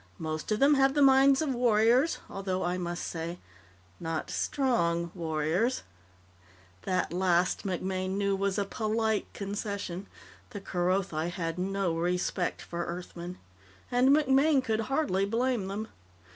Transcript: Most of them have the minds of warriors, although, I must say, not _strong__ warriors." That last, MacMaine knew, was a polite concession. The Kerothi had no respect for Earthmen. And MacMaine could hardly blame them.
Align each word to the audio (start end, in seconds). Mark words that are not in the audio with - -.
Most 0.17 0.51
of 0.51 0.59
them 0.59 0.73
have 0.73 0.95
the 0.95 1.01
minds 1.03 1.43
of 1.43 1.53
warriors, 1.53 2.17
although, 2.27 2.63
I 2.63 2.79
must 2.79 3.05
say, 3.05 3.37
not 3.99 4.29
_strong__ 4.29 5.13
warriors." 5.13 5.83
That 6.85 7.13
last, 7.13 7.67
MacMaine 7.67 8.17
knew, 8.17 8.35
was 8.35 8.57
a 8.57 8.65
polite 8.65 9.31
concession. 9.33 10.07
The 10.49 10.59
Kerothi 10.59 11.29
had 11.29 11.59
no 11.59 11.95
respect 11.95 12.63
for 12.63 12.85
Earthmen. 12.87 13.37
And 13.91 14.09
MacMaine 14.09 14.63
could 14.63 14.79
hardly 14.89 15.23
blame 15.23 15.67
them. 15.67 15.87